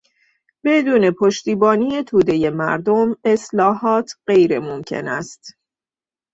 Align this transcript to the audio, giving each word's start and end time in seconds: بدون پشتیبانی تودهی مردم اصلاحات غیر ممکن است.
بدون 0.63 1.11
پشتیبانی 1.11 2.03
تودهی 2.03 2.49
مردم 2.49 3.15
اصلاحات 3.23 4.11
غیر 4.27 4.59
ممکن 4.59 5.07
است. 5.07 5.55